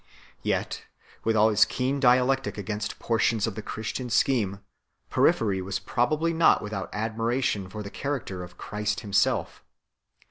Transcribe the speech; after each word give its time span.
Yet, 0.41 0.85
with 1.23 1.35
all 1.35 1.49
his 1.51 1.63
keen 1.63 1.99
dialectic 1.99 2.57
against 2.57 2.97
portions 2.97 3.45
of 3.45 3.53
the 3.53 3.61
Christian 3.61 4.09
scheme, 4.09 4.61
Porphyry 5.11 5.61
was 5.61 5.77
probably 5.77 6.33
not 6.33 6.59
without 6.63 6.89
admiration 6.91 7.69
for 7.69 7.83
the 7.83 7.91
character 7.91 8.41
of 8.41 8.57
Christ 8.57 9.01
himself. 9.01 9.63